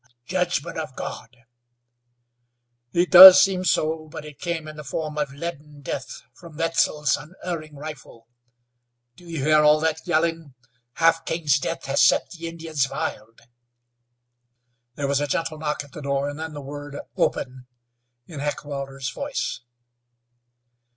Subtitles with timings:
[0.03, 1.29] "A judgment of God!"
[2.91, 7.15] "It does seem so, but it came in the form of leaden death from Wetzel's
[7.15, 8.27] unerring rifle.
[9.15, 10.55] Do you hear all that yelling?
[10.93, 13.41] Half King's death has set the Indians wild."
[14.95, 17.67] There was a gentle knock at the door, and then the word, "Open,"
[18.25, 19.59] in Heckewelder's voice.